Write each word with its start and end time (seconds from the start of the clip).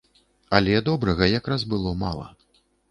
Але 0.59 0.81
добрага 0.89 1.31
якраз 1.39 1.61
было 1.77 1.97
мала. 2.05 2.27